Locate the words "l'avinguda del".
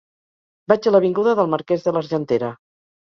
0.95-1.51